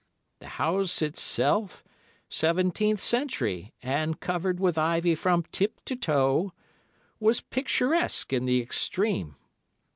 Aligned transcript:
The 0.39 0.47
house 0.57 1.03
itself, 1.03 1.83
seventeenth 2.27 2.99
century 2.99 3.71
and 3.83 4.19
covered 4.19 4.59
with 4.59 4.75
ivy 4.75 5.13
from 5.13 5.43
tip 5.51 5.79
to 5.85 5.95
toe, 5.95 6.53
was 7.19 7.41
picturesque 7.41 8.33
in 8.33 8.45
the 8.45 8.63
extreme. 8.63 9.35